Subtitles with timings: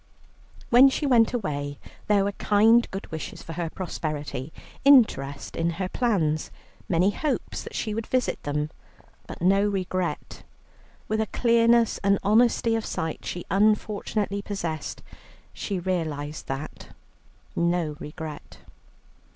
[0.71, 4.51] When she went away, there were kind good wishes for her prosperity,
[4.83, 6.49] interest in her plans,
[6.89, 8.71] many hopes that she would visit them,
[9.27, 10.41] but no regret;
[11.07, 15.03] with a clearness and honesty of sight she unfortunately possessed
[15.53, 16.95] she realized that
[17.55, 18.57] no regret.